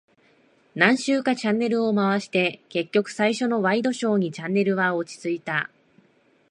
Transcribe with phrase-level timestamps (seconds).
[0.73, 5.69] 何周かチャンネルを回して、結局最初のワイドショーにチャンネルは落ち着いた。